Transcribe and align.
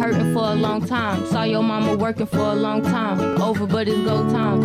hurting 0.00 0.32
for 0.32 0.44
a 0.44 0.54
long 0.54 0.84
time. 0.86 1.26
Saw 1.26 1.42
your 1.42 1.62
mama 1.62 1.94
working 1.94 2.26
for 2.26 2.38
a 2.38 2.54
long 2.54 2.82
time. 2.82 3.40
Over, 3.40 3.66
but 3.66 3.86
it's 3.86 3.98
go 3.98 4.28
time. 4.30 4.60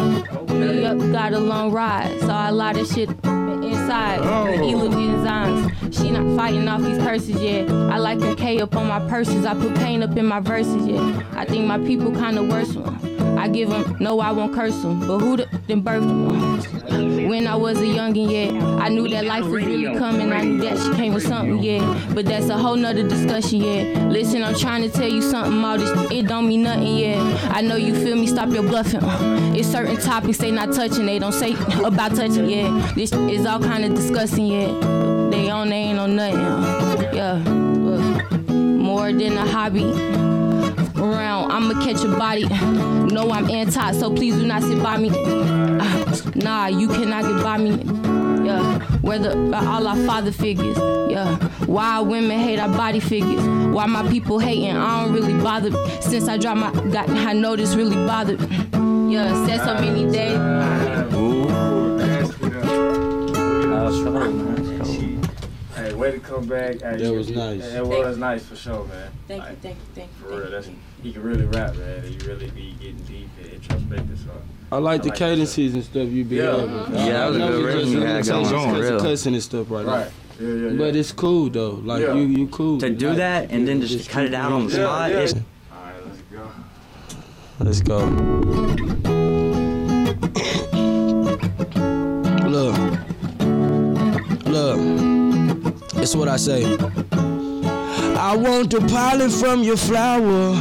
Me 0.57 0.85
up, 0.85 0.97
got 1.11 1.33
a 1.33 1.39
long 1.39 1.71
ride. 1.71 2.19
Saw 2.21 2.49
a 2.49 2.53
lot 2.53 2.77
of 2.77 2.87
shit 2.87 3.09
inside. 3.09 4.19
Oh. 4.21 4.45
He 4.63 4.75
look 4.75 4.93
enzymes. 4.93 5.93
She 5.93 6.09
not 6.11 6.37
fighting 6.37 6.67
off 6.69 6.81
these 6.81 6.97
curses 6.99 7.41
yet. 7.41 7.69
I 7.69 7.97
like 7.97 8.19
them 8.19 8.35
K 8.35 8.61
up 8.61 8.75
on 8.75 8.87
my 8.87 8.99
purses. 9.09 9.45
I 9.45 9.53
put 9.53 9.75
pain 9.75 10.01
up 10.03 10.15
in 10.15 10.25
my 10.25 10.39
verses 10.39 10.87
yet. 10.87 11.01
I 11.33 11.45
think 11.45 11.65
my 11.65 11.79
people 11.79 12.11
kinda 12.13 12.41
worse 12.43 12.73
one. 12.73 13.24
I 13.37 13.47
give 13.47 13.69
them, 13.69 13.97
no, 13.99 14.19
I 14.19 14.31
won't 14.31 14.53
curse 14.53 14.79
them. 14.81 14.99
But 15.07 15.19
who 15.19 15.37
the, 15.37 15.47
then 15.67 15.83
birthed 15.83 16.07
them? 16.07 17.29
When 17.29 17.47
I 17.47 17.55
was 17.55 17.79
a 17.79 17.83
youngin', 17.83 18.31
yeah, 18.31 18.77
I 18.77 18.89
knew 18.89 19.07
that 19.09 19.25
life 19.25 19.43
was 19.43 19.65
really 19.65 19.97
coming. 19.97 20.31
I 20.31 20.41
knew 20.43 20.61
that 20.61 20.77
she 20.77 20.93
came 20.95 21.13
with 21.13 21.23
something, 21.27 21.61
yeah. 21.61 21.81
But 22.13 22.25
that's 22.25 22.49
a 22.49 22.57
whole 22.57 22.75
nother 22.75 23.07
discussion, 23.07 23.61
yeah. 23.61 24.07
Listen, 24.07 24.43
I'm 24.43 24.55
trying 24.55 24.83
to 24.83 24.89
tell 24.89 25.09
you 25.09 25.21
something, 25.21 25.63
all 25.63 25.77
this, 25.77 26.11
it 26.11 26.27
don't 26.27 26.47
mean 26.47 26.63
nothing, 26.63 26.97
yeah. 26.97 27.49
I 27.51 27.61
know 27.61 27.75
you 27.75 27.93
feel 27.95 28.15
me, 28.15 28.27
stop 28.27 28.49
your 28.49 28.63
bluffing. 28.63 29.03
Uh, 29.03 29.53
It's 29.55 29.67
certain 29.67 29.97
topics 29.97 30.37
they 30.37 30.51
not 30.51 30.73
touching, 30.73 31.05
they 31.05 31.19
don't 31.19 31.33
say 31.33 31.53
about 31.83 32.15
touching, 32.15 32.49
yeah. 32.49 32.91
This 32.95 33.11
is 33.11 33.45
all 33.45 33.59
kind 33.59 33.83
of 33.85 33.95
disgusting, 33.95 34.47
yeah. 34.47 34.67
They 35.31 35.49
on, 35.49 35.69
they 35.69 35.75
ain't 35.75 35.99
on 35.99 36.15
nothing, 36.15 36.39
uh, 36.39 37.11
yeah. 37.13 37.39
More 38.53 39.11
than 39.11 39.33
a 39.37 39.45
hobby 39.45 39.91
around. 40.97 41.51
I'ma 41.51 41.73
catch 41.83 42.03
a 42.03 42.07
body. 42.07 42.45
No, 43.13 43.31
I'm 43.31 43.49
anti, 43.49 43.91
so 43.93 44.13
please 44.13 44.35
do 44.35 44.45
not 44.45 44.63
sit 44.63 44.81
by 44.81 44.97
me. 44.97 45.09
Ah, 45.13 46.21
nah, 46.35 46.67
you 46.67 46.87
cannot 46.87 47.23
get 47.23 47.43
by 47.43 47.57
me. 47.57 47.71
Yeah, 48.45 48.79
whether 49.01 49.35
by 49.49 49.65
all 49.65 49.87
our 49.87 49.97
father 50.05 50.31
figures. 50.31 50.77
Yeah, 51.09 51.35
why 51.65 51.99
women 51.99 52.39
hate 52.39 52.59
our 52.59 52.69
body 52.69 52.99
figures. 52.99 53.41
Why 53.73 53.85
my 53.85 54.07
people 54.09 54.39
hating, 54.39 54.75
I 54.75 55.03
don't 55.03 55.13
really 55.13 55.33
bother. 55.41 55.71
Since 56.01 56.27
I 56.27 56.37
dropped 56.37 56.59
my, 56.59 56.71
got, 56.91 57.09
I 57.09 57.33
know 57.33 57.55
this 57.55 57.75
really 57.75 57.95
bothered. 57.95 58.39
Yeah, 59.09 59.45
said 59.45 59.59
so 59.65 59.75
many 59.75 60.11
days. 60.11 60.39
Hey, 65.75 65.93
way 65.93 66.11
to 66.11 66.19
come 66.19 66.47
back. 66.47 66.79
Hey, 66.81 66.97
That 66.97 67.11
was 67.13 67.29
nice. 67.29 67.63
It 67.65 67.85
was 67.85 68.17
nice 68.17 68.45
for 68.45 68.55
sure, 68.55 68.85
man. 68.85 69.11
Thank 69.27 69.43
you, 69.43 69.55
thank 69.61 69.75
you, 69.75 69.81
thank 69.93 70.09
you. 70.21 70.25
For 70.29 70.37
real, 70.39 70.51
that's 70.51 70.69
he 71.03 71.11
can 71.11 71.21
really 71.23 71.45
rap, 71.45 71.75
man. 71.75 72.01
He 72.03 72.17
really 72.25 72.49
be 72.51 72.73
getting 72.79 72.97
deep 72.99 73.27
and 73.41 73.51
introspective. 73.53 74.19
So 74.19 74.31
I 74.71 74.77
like 74.77 75.01
the 75.03 75.07
I 75.07 75.09
like 75.09 75.19
cadences 75.19 75.73
and 75.73 75.83
stuff 75.83 76.07
you 76.09 76.23
be 76.23 76.37
Yeah. 76.37 76.43
having. 76.57 76.69
Mm-hmm. 76.69 76.95
Yeah, 76.95 77.05
that 77.11 77.27
was 77.27 77.37
a 77.37 77.43
I 77.43 77.47
good 77.49 77.65
rhythm 77.65 77.81
just 77.81 77.91
you 77.93 77.99
had 78.01 78.25
going 78.25 78.45
some 78.45 78.55
on, 78.55 78.79
real. 78.79 78.99
cussing 79.01 79.33
and 79.33 79.43
stuff 79.43 79.69
right, 79.69 79.85
right, 79.85 80.11
yeah, 80.39 80.47
yeah, 80.47 80.69
yeah. 80.69 80.77
But 80.77 80.95
it's 80.95 81.11
cool 81.11 81.49
though. 81.49 81.71
Like 81.71 82.01
Yeah. 82.03 82.13
you, 82.13 82.21
you 82.23 82.47
cool. 82.47 82.79
To 82.79 82.89
do 82.89 83.09
Like, 83.09 83.17
that 83.17 83.51
and 83.51 83.67
then 83.67 83.81
just 83.81 84.09
cut 84.09 84.23
it 84.25 84.33
out 84.33 84.53
on 84.53 84.67
the 84.67 84.71
spot. 84.73 85.11
yeah. 85.11 85.17
it's- 85.19 85.33
All 85.73 85.83
right, 85.83 86.05
let's 87.59 87.81
go. 87.81 88.01
Let's 90.39 90.64
It's 96.05 96.15
what 96.15 96.27
I 96.27 96.37
say. 96.37 96.63
I 98.15 98.37
want 98.37 98.69
the 98.69 98.79
pollen 98.87 99.31
from 99.31 99.63
your 99.63 99.75
flower. 99.75 100.53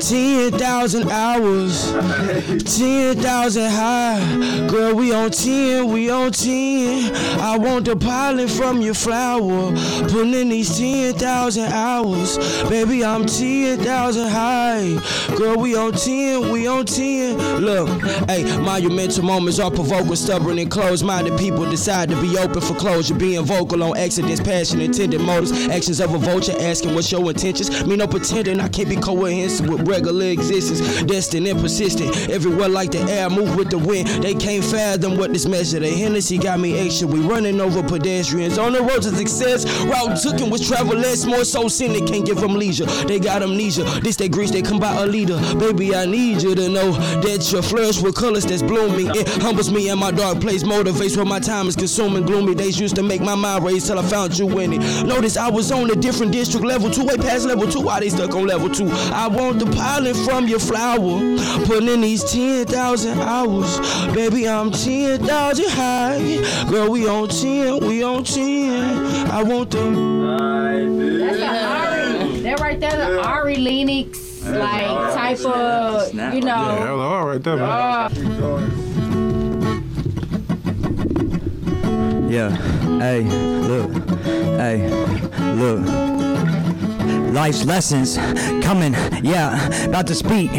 10,000 0.00 1.10
hours. 1.10 1.92
10,000 1.92 3.70
high. 3.70 4.66
Girl, 4.68 4.94
we 4.94 5.12
on 5.12 5.30
10, 5.30 5.90
we 5.92 6.08
on 6.10 6.30
10. 6.30 7.14
I 7.40 7.58
want 7.58 7.86
the 7.86 7.96
pollen 7.96 8.48
from 8.48 8.80
your 8.80 8.94
flower. 8.94 9.72
Putting 10.08 10.34
in 10.34 10.50
these 10.50 10.78
10,000 10.78 11.72
hours. 11.72 12.38
Baby, 12.68 13.04
I'm 13.04 13.26
10,000 13.26 14.28
high. 14.28 14.98
Girl, 15.36 15.58
we 15.58 15.74
on 15.74 15.92
10, 15.92 16.52
we 16.52 16.66
on 16.66 16.86
10. 16.86 17.60
Look, 17.60 17.88
hey, 18.28 18.44
monumental 18.58 19.24
moments 19.24 19.58
are 19.58 19.70
provoking, 19.70 20.14
stubborn 20.16 20.58
and 20.58 20.70
closed 20.70 21.04
minded 21.04 21.38
people 21.38 21.68
decide 21.68 22.08
to 22.10 22.20
be 22.20 22.38
open 22.38 22.60
for 22.60 22.74
closure. 22.74 23.14
Being 23.14 23.44
vocal 23.44 23.82
on 23.82 23.96
accidents, 23.96 24.40
passion, 24.40 24.80
intended 24.80 25.20
motives, 25.20 25.52
actions 25.68 26.00
of 26.00 26.14
a 26.14 26.18
vulture, 26.18 26.54
asking 26.60 26.94
what's 26.94 27.10
your 27.10 27.28
intentions. 27.28 27.84
Me 27.86 27.96
no 27.96 28.06
pretending 28.06 28.60
I 28.60 28.68
can't 28.68 28.88
be 28.88 28.96
coherent 28.96 29.60
with 29.68 29.87
regular 29.88 30.26
existence. 30.26 31.02
Destined 31.04 31.46
and 31.46 31.60
persistent, 31.60 32.28
everywhere 32.28 32.68
like 32.68 32.90
the 32.90 33.00
air, 33.00 33.30
move 33.30 33.56
with 33.56 33.70
the 33.70 33.78
wind. 33.78 34.08
They 34.22 34.34
can't 34.34 34.64
fathom 34.64 35.16
what 35.16 35.32
this 35.32 35.46
measure. 35.46 35.80
The 35.80 35.88
Hennessy 35.88 36.38
got 36.38 36.60
me 36.60 36.78
extra. 36.78 37.08
We 37.08 37.20
running 37.20 37.60
over 37.60 37.82
pedestrians 37.82 38.58
on 38.58 38.72
the 38.72 38.82
road 38.82 39.02
to 39.02 39.10
success. 39.10 39.64
Route 39.84 40.20
taken 40.20 40.50
was 40.50 40.66
travel 40.66 40.96
less, 40.96 41.24
more 41.24 41.44
so 41.44 41.68
they 41.68 42.00
can't 42.00 42.26
give 42.26 42.40
them 42.40 42.54
leisure. 42.54 42.86
They 43.06 43.18
got 43.18 43.42
amnesia. 43.42 43.84
This 44.02 44.16
they 44.16 44.28
grease, 44.28 44.50
they 44.50 44.62
come 44.62 44.78
by 44.78 44.94
a 45.02 45.06
leader. 45.06 45.38
Baby, 45.58 45.94
I 45.94 46.06
need 46.06 46.42
you 46.42 46.54
to 46.54 46.68
know 46.68 46.92
that 46.92 47.50
your 47.52 47.62
flourish 47.62 48.00
with 48.00 48.14
colors 48.14 48.44
that's 48.44 48.62
blooming. 48.62 49.08
It 49.14 49.28
humbles 49.42 49.70
me 49.72 49.88
in 49.88 49.98
my 49.98 50.10
dark 50.10 50.40
place, 50.40 50.62
motivates 50.62 51.16
when 51.16 51.28
my 51.28 51.38
time 51.38 51.68
is 51.68 51.76
consuming. 51.76 52.24
Gloomy 52.26 52.54
days 52.54 52.78
used 52.78 52.96
to 52.96 53.02
make 53.02 53.20
my 53.20 53.34
mind 53.34 53.64
race 53.64 53.86
till 53.86 53.98
I 53.98 54.02
found 54.02 54.38
you 54.38 54.58
in 54.58 54.74
it. 54.74 55.06
Notice 55.06 55.36
I 55.36 55.48
was 55.48 55.70
on 55.72 55.90
a 55.90 55.94
different 55.94 56.32
district 56.32 56.66
level 56.66 56.90
two, 56.90 57.04
way 57.04 57.16
past 57.16 57.46
level 57.46 57.70
two. 57.70 57.80
Why 57.80 58.00
they 58.00 58.08
stuck 58.10 58.34
on 58.34 58.46
level 58.46 58.68
two? 58.68 58.88
I 59.12 59.28
want 59.28 59.58
the 59.58 59.66
pollen 59.78 60.14
from 60.14 60.48
your 60.48 60.58
flower, 60.58 61.20
putting 61.64 61.88
in 61.88 62.00
these 62.00 62.24
10,000 62.24 63.20
hours. 63.20 63.78
Baby, 64.14 64.48
I'm 64.48 64.70
10,000 64.70 65.68
high. 65.70 66.68
Girl, 66.68 66.90
we 66.90 67.08
on 67.08 67.28
10, 67.28 67.86
we 67.86 68.02
on 68.02 68.24
10. 68.24 69.30
I 69.30 69.42
want 69.42 69.70
the. 69.70 69.78
That's 71.20 71.38
a 71.38 71.46
Ari. 71.46 72.40
That 72.42 72.60
right 72.60 72.80
there, 72.80 72.96
the 72.96 73.22
Ari 73.22 73.56
Lennox, 73.56 74.44
like 74.44 75.14
type 75.14 75.40
of, 75.46 76.12
you 76.12 76.18
know. 76.18 76.32
Yeah, 76.32 76.40
know. 76.40 76.76
hell 76.76 77.00
all 77.00 77.26
right 77.26 77.42
there, 77.42 77.56
man. 77.56 77.68
Uh. 77.68 78.08
Yeah. 82.28 82.50
Hey, 82.98 83.22
look. 83.22 83.90
Hey, 84.58 84.90
look. 85.54 86.17
Life's 87.32 87.64
lessons 87.64 88.16
coming, 88.64 88.94
yeah, 89.22 89.66
about 89.84 90.06
to 90.08 90.14
speak 90.14 90.50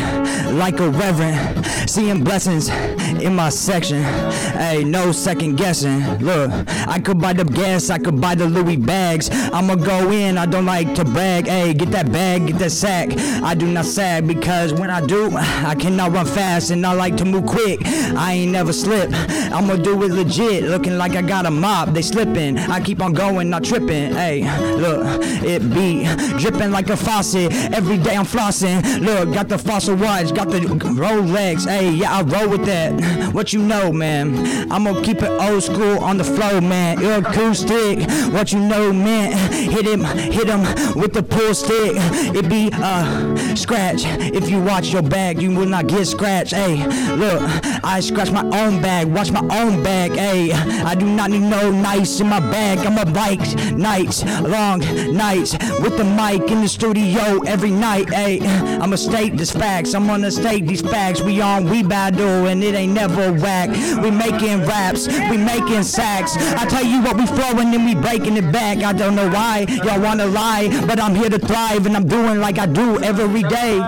like 0.54 0.80
a 0.80 0.90
reverend. 0.90 1.66
Seeing 1.90 2.24
blessings 2.24 2.70
in 2.70 3.34
my 3.36 3.50
section. 3.50 4.04
Hey, 4.04 4.84
no 4.84 5.12
second 5.12 5.56
guessing. 5.56 6.04
Look, 6.20 6.52
I 6.88 7.00
could 7.00 7.20
buy 7.20 7.34
the 7.34 7.46
gas, 7.46 7.90
I 7.90 7.98
could 7.98 8.22
buy 8.22 8.36
the 8.36 8.46
Louis 8.46 8.78
bags. 8.78 9.30
I'ma 9.32 9.76
go 9.76 10.12
in, 10.12 10.38
I 10.38 10.46
don't 10.46 10.66
like 10.66 10.94
to 10.96 11.06
brag. 11.06 11.48
Hey, 11.48 11.74
get 11.74 11.90
that 11.92 12.12
bag, 12.12 12.48
get 12.48 12.60
that 12.60 12.72
sack. 12.72 13.10
I 13.42 13.56
do 13.56 13.66
not 13.66 13.86
sag 13.86 14.28
because 14.28 14.74
when 14.74 14.92
I 14.92 15.04
do, 15.06 15.32
I 15.36 15.76
cannot 15.76 16.12
run 16.12 16.26
fast 16.28 16.70
and 16.70 16.86
I 16.86 16.94
like 16.94 17.18
to 17.18 17.26
move 17.26 17.48
quick. 17.48 17.80
I 17.86 18.34
ain't 18.34 18.52
never 18.52 18.72
slip. 18.72 19.10
I'ma 19.12 19.78
do 19.78 20.04
it 20.04 20.12
legit, 20.12 20.66
looking 20.66 20.98
like 20.98 21.14
I 21.14 21.24
got 21.24 21.46
a 21.46 21.52
mop. 21.52 21.90
They 21.90 22.04
slipping, 22.04 22.58
I 22.60 22.80
keep 22.82 23.02
on 23.02 23.14
going, 23.14 23.50
not 23.50 23.64
tripping. 23.64 24.14
Hey, 24.14 24.44
look, 24.76 25.02
it 25.44 25.62
be 25.74 26.06
dripping 26.40 26.59
like 26.68 26.90
a 26.90 26.98
faucet. 26.98 27.52
Every 27.74 27.98
day 27.98 28.16
I'm 28.16 28.26
flossing. 28.26 29.00
Look, 29.00 29.34
got 29.34 29.48
the 29.48 29.58
fossil 29.58 29.96
watch, 29.96 30.34
got 30.34 30.50
the 30.50 30.60
Rolex. 30.60 31.66
Hey, 31.66 31.92
yeah, 31.92 32.18
I 32.18 32.22
roll 32.24 32.50
with 32.50 32.66
that. 32.66 33.30
What 33.30 33.54
you 33.54 33.62
know, 33.62 33.92
man? 33.92 34.72
I'ma 34.72 35.02
keep 35.02 35.22
it 35.22 35.30
old 35.30 35.64
school 35.64 36.00
on 36.00 36.18
the 36.18 36.24
flow, 36.24 36.60
man. 36.60 36.98
Acoustic, 36.98 38.00
what 38.34 38.52
you 38.52 38.60
know, 38.60 38.92
man? 38.92 39.32
Hit 39.52 39.86
him, 39.86 40.04
hit 40.04 40.48
him 40.48 40.62
with 41.00 41.14
the 41.14 41.22
pull 41.22 41.54
stick. 41.54 41.94
It 42.36 42.50
be 42.50 42.72
uh 42.74 43.56
scratch. 43.56 44.02
If 44.06 44.50
you 44.50 44.62
watch 44.62 44.92
your 44.92 45.04
bag, 45.04 45.42
you 45.42 45.52
will 45.52 45.68
not 45.68 45.88
get 45.88 46.06
scratched. 46.08 46.54
Hey, 46.54 46.86
look, 47.16 47.42
I 47.84 48.00
scratch 48.00 48.32
my 48.32 48.44
own 48.44 48.82
bag, 48.82 49.08
watch 49.08 49.32
my 49.32 49.42
own 49.42 49.84
bag. 49.84 50.12
Hey, 50.14 50.52
I 50.52 50.96
do 50.96 51.06
not 51.06 51.30
need 51.30 51.44
no 51.44 51.72
nice 51.72 52.20
in 52.20 52.28
my 52.28 52.40
bag. 52.40 52.80
I'm 52.80 52.98
a 52.98 53.06
bike 53.06 53.46
nights, 53.72 54.26
long 54.42 54.80
nights 55.16 55.54
with 55.82 55.98
the 55.98 56.04
mic 56.04 56.49
in 56.52 56.62
the 56.62 56.68
studio 56.68 57.40
every 57.46 57.72
night. 57.72 58.10
Hey, 58.10 58.40
I'ma 58.82 58.96
state 58.96 59.38
these 59.38 59.52
facts. 59.52 59.94
I'm 59.94 60.08
gonna 60.08 60.32
state 60.32 60.66
these 60.66 60.82
facts. 60.82 61.22
We 61.22 61.42
on 61.42 61.70
we 61.70 61.84
battle 61.84 62.48
and 62.48 62.64
it 62.64 62.76
ain't 62.76 62.94
never 62.94 63.32
whack. 63.34 63.70
We 64.04 64.12
making 64.12 64.66
raps, 64.66 65.08
we 65.08 65.38
making 65.38 65.84
sacks. 65.84 66.36
I 66.38 66.66
tell 66.66 66.84
you 66.84 67.02
what, 67.02 67.18
we 67.18 67.26
flowing 67.26 67.74
and 67.74 67.86
we 67.86 67.96
breaking 67.96 68.38
it 68.38 68.52
back. 68.52 68.84
I 68.84 68.94
don't 68.94 69.16
know 69.16 69.30
why 69.30 69.66
y'all 69.84 70.02
wanna 70.02 70.26
lie, 70.26 70.70
but 70.88 71.00
I'm 71.00 71.16
here 71.16 71.30
to 71.30 71.40
thrive 71.40 71.86
and 71.86 71.96
I'm 71.96 72.08
doing 72.08 72.40
like 72.40 72.58
I 72.58 72.66
do 72.66 73.00
every 73.02 73.44
day. 73.44 73.80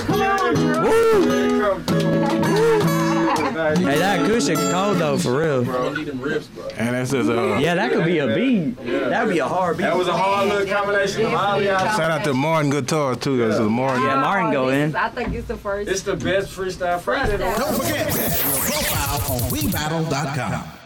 Come 0.00 0.22
on, 0.22 0.54
Drew. 0.54 2.19
Hey, 3.78 3.98
that 3.98 4.24
acoustic 4.24 4.56
cold 4.56 4.98
though, 4.98 5.18
for 5.18 5.38
real. 5.38 5.64
Bro 5.64 5.88
And 5.88 6.94
that's 6.94 7.10
just, 7.10 7.28
uh, 7.28 7.56
Yeah, 7.58 7.74
that 7.74 7.92
could 7.92 8.04
be 8.04 8.18
a 8.18 8.34
beat. 8.34 8.76
That'd 8.84 9.32
be 9.32 9.38
a 9.38 9.48
hard 9.48 9.76
beat. 9.76 9.84
That 9.84 9.96
was 9.96 10.08
a 10.08 10.12
hard 10.16 10.48
little 10.48 10.66
combination 10.66 11.26
of 11.26 11.34
all 11.34 11.62
y'all. 11.62 11.78
shout 11.96 12.10
out 12.10 12.24
to 12.24 12.34
Martin 12.34 12.70
Guitar 12.70 13.14
too. 13.14 13.36
That's 13.38 13.58
a 13.58 13.64
Martin. 13.64 14.02
Yeah, 14.02 14.20
Martin 14.20 14.52
go 14.52 14.68
in. 14.68 14.94
I 14.96 15.08
think 15.08 15.34
it's 15.34 15.48
the 15.48 15.56
first. 15.56 15.90
It's 15.90 16.02
the 16.02 16.16
best 16.16 16.48
freestyle 16.50 17.00
Friday. 17.00 17.36
Don't 17.36 17.74
forget, 17.74 18.06
your 18.12 18.52
profile 18.58 19.34
on 19.34 19.40
WeBattle.com. 19.50 20.79